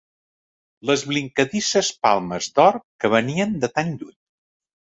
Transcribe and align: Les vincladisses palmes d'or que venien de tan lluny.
Les 0.89 1.03
vincladisses 1.11 1.91
palmes 2.07 2.49
d'or 2.57 2.81
que 3.05 3.15
venien 3.17 3.55
de 3.67 3.73
tan 3.77 3.93
lluny. 4.01 4.19